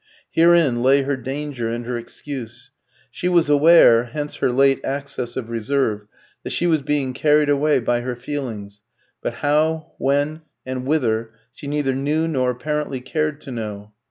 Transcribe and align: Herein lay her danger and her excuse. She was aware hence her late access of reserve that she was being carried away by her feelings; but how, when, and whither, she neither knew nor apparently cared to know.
Herein 0.31 0.81
lay 0.81 1.03
her 1.03 1.15
danger 1.15 1.67
and 1.69 1.85
her 1.85 1.95
excuse. 1.95 2.71
She 3.11 3.29
was 3.29 3.51
aware 3.51 4.05
hence 4.05 4.37
her 4.37 4.51
late 4.51 4.83
access 4.83 5.37
of 5.37 5.51
reserve 5.51 6.07
that 6.41 6.49
she 6.49 6.65
was 6.65 6.81
being 6.81 7.13
carried 7.13 7.49
away 7.51 7.77
by 7.81 8.01
her 8.01 8.15
feelings; 8.15 8.81
but 9.21 9.33
how, 9.45 9.91
when, 9.99 10.41
and 10.65 10.87
whither, 10.87 11.33
she 11.53 11.67
neither 11.67 11.93
knew 11.93 12.27
nor 12.27 12.49
apparently 12.49 12.99
cared 12.99 13.41
to 13.41 13.51
know. 13.51 13.93